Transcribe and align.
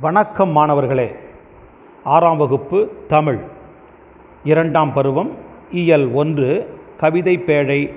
வணக்கம் 0.00 0.50
மாணவர்களே. 0.50 1.14
ஆறாம் 2.04 2.36
வகுப்பு 2.36 2.90
தமிழ். 3.08 3.38
இரண்டாம் 4.44 4.92
பருவம் 4.92 5.30
இயல் 5.70 6.08
ஒன்று 6.08 6.78
கவிதை 6.96 7.38
பேழை. 7.38 7.92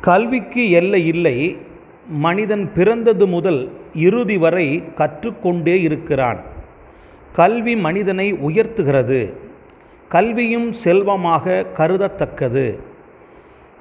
கல்விக்கு 0.00 0.70
எல்லை 0.70 1.06
இல்லை 1.06 1.58
மனிதன் 2.08 2.72
பிறந்தது 2.72 3.26
முதல் 3.26 3.72
இறுதி 3.94 4.38
வரை 4.38 4.82
கற்றுக்கொண்டே 4.94 5.80
இருக்கிறான். 5.80 6.40
கல்வி 7.32 7.76
மனிதனை 7.76 8.32
உயர்த்துகிறது. 8.32 9.32
கல்வியும் 10.08 10.72
செல்வமாக 10.72 11.66
கருதத்தக்கது. 11.76 12.78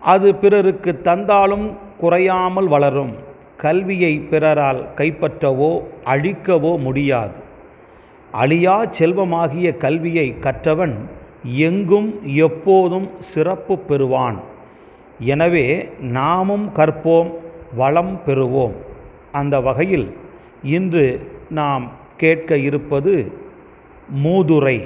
அது 0.01 0.35
பிறருக்கு 0.35 1.01
தந்தாலும் 1.01 1.77
குறையாமல் 1.97 2.67
வளரும். 2.67 3.27
கல்வியை 3.63 4.13
பிறரால் 4.31 4.81
கைப்பற்றவோ 4.99 5.71
அழிக்கவோ 6.13 6.71
முடியாது. 6.85 7.37
அழியா 8.41 8.77
செல்வமாகிய 8.97 9.67
கல்வியை 9.83 10.27
கற்றவன் 10.45 10.95
எங்கும் 11.67 12.09
எப்போதும் 12.45 13.07
சிறப்பு 13.31 13.75
பெறுவான். 13.89 14.37
எனவே 15.33 15.67
நாமும் 16.17 16.67
கற்போம் 16.77 17.29
வளம் 17.79 18.13
பெறுவோம். 18.25 18.75
அந்த 19.39 19.55
வகையில் 19.67 20.07
இன்று 20.75 21.05
நாம் 21.59 21.85
கேட்க 22.21 22.57
இருப்பது 22.67 23.13
மூதுரை 24.23 24.77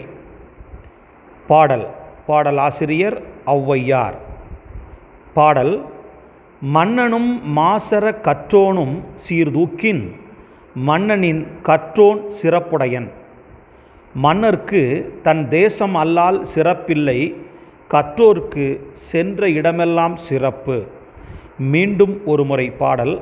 பாடல். 1.47 1.87
பாடலாசிரியர் 2.27 3.17
ஔவையார். 3.55 4.17
பாடல் 5.37 5.73
மன்னனும் 6.65 7.57
மாசர 7.57 8.15
கற்றோனும் 8.21 9.01
சீர்தூக்கின் 9.15 10.15
மன்னனின் 10.75 11.47
கற்றோன் 11.63 12.31
சிறப்புடையன். 12.41 13.09
மன்னர்க்கு 14.23 15.05
தன் 15.21 15.49
தேசம் 15.49 15.95
அல்லால் 15.95 16.45
சிறப்பில்லை 16.55 17.35
கற்றோர்க்கு 17.91 18.79
சென்ற 18.91 19.49
இடமெல்லாம் 19.49 20.17
சிறப்பு. 20.17 20.83
மீண்டும் 21.59 22.21
ஒரு 22.25 22.45
முறை 22.45 22.71
பாடல். 22.71 23.21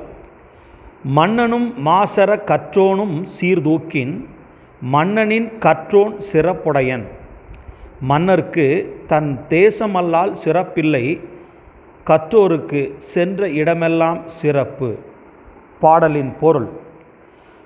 மன்னனும் 1.02 1.86
மாசர 1.86 2.38
கற்றோனும் 2.50 3.22
சீர்தூக்கின் 3.22 4.28
மன்னனின் 4.80 5.52
கற்றோன் 5.60 6.20
சிறப்புடையன். 6.32 7.04
மன்னர்க்கு 8.08 8.88
தன் 9.06 9.44
தேசமல்லால் 9.48 10.34
சிறப்பில்லை 10.44 11.20
கற்றோருக்கு 12.06 12.80
சென்ற 12.98 13.48
இடமெல்லாம் 13.48 14.20
சிறப்பு. 14.26 14.96
பாடலின் 15.80 16.32
பொருள். 16.40 16.68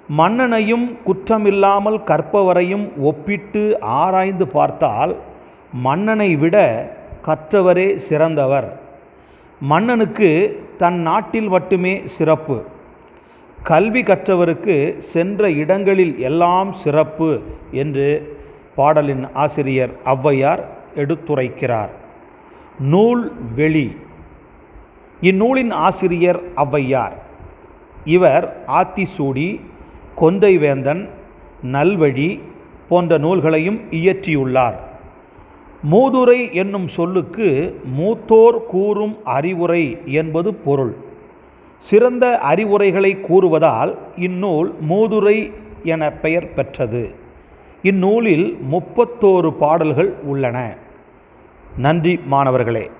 மன்னனையும் 0.08 0.98
குற்றமில்லாமல் 1.06 1.98
கற்பவரையும் 2.04 2.86
ஒப்பிட்டு 3.00 3.80
ஆராய்ந்து 3.80 4.46
பார்த்தால் 4.46 5.16
மன்னனை 5.72 6.36
விட 6.36 6.56
கற்றவரே 7.26 7.96
சிறந்தவர். 7.96 8.80
மன்னனுக்கு 9.60 10.30
தன் 10.78 11.00
நாட்டில் 11.00 11.48
மட்டுமே 11.48 12.02
சிறப்பு. 12.04 12.62
கல்வி 13.62 14.02
கற்றவருக்கு 14.02 14.98
சென்ற 14.98 15.50
இடங்களில் 15.50 16.18
எல்லாம் 16.18 16.72
சிறப்பு 16.72 17.40
என்று 17.70 18.36
பாடலின் 18.74 19.24
ஆசிரியர் 19.34 19.90
ஔவையார் 20.04 20.64
எடுத்துரைக்கிறார். 20.96 21.92
நூல் 22.78 23.32
வெளி. 23.54 23.96
இந்நூலின் 25.20 25.70
ஆசிரியர் 25.70 26.40
ஔவையார். 26.56 27.12
இவர் 28.04 28.64
ஆத்திசூடி 28.68 29.60
கொந்தைவேந்தன் 30.20 31.08
நல்வழி 31.62 32.40
போன்ற 32.88 33.18
நூல்களையும் 33.18 33.80
இயற்றியுள்ளார். 33.90 34.74
மூதுரை 35.90 36.52
என்னும் 36.52 36.88
சொல்லுக்கு 36.88 37.80
மூத்தோர் 37.98 38.66
கூறும் 38.66 39.16
அறிவுரை 39.24 39.98
என்பது 40.04 40.54
பொருள். 40.54 40.96
சிறந்த 41.78 42.38
அறிவுரைகளை 42.38 43.18
கூறுவதால் 43.28 43.96
இந்நூல் 44.16 44.74
மூதுரை 44.88 45.52
என 45.82 46.10
பெயர் 46.10 46.54
பெற்றது. 46.54 47.14
இந்நூலில் 47.82 48.58
முப்பத்தோரு 48.72 49.50
பாடல்கள் 49.50 50.14
உள்ளன. 50.22 50.74
நன்றி 51.76 52.20
மாணவர்களே. 52.26 52.90